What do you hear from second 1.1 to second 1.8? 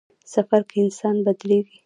بدلېږي.